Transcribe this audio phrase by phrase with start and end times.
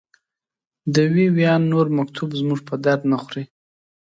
[0.93, 3.43] د وي ویان نور مکتوب زموږ په درد نه خوري.